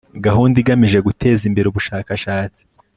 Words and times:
gahunda 0.25 0.55
igamije 0.61 0.97
guteza 1.07 1.43
imbere 1.49 1.65
ubushakashatsi 1.69 2.61